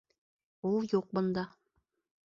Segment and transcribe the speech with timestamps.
[0.71, 1.47] Ул юҡ бында!